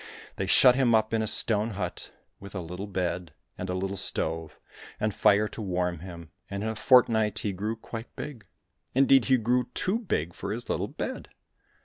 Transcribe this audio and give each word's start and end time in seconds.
They 0.37 0.47
shut 0.47 0.73
him 0.73 0.95
up 0.95 1.13
in 1.13 1.21
a 1.21 1.27
stone 1.27 1.73
hut, 1.77 2.09
with 2.39 2.55
a 2.55 2.59
little 2.59 2.87
bed 2.87 3.33
and 3.55 3.69
a 3.69 3.75
little 3.75 3.95
stove 3.97 4.59
and 4.99 5.13
fire 5.13 5.47
to 5.49 5.61
warm 5.61 5.99
him, 5.99 6.31
and 6.49 6.63
in 6.63 6.69
a 6.69 6.75
fort 6.75 7.07
night 7.07 7.37
he 7.45 7.51
grew 7.51 7.75
quite 7.75 8.15
big, 8.15 8.47
indeed 8.95 9.25
he 9.25 9.37
grew 9.37 9.69
too 9.75 9.99
big 9.99 10.33
for 10.33 10.51
his 10.51 10.71
little 10.71 10.87
bed. 10.87 11.29